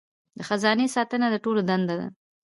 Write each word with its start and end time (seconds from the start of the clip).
د 0.37 0.39
خزانې 0.47 0.87
ساتنه 0.95 1.27
د 1.31 1.35
ټولو 1.43 1.61
دنده 1.69 1.95
ده. 1.99 2.07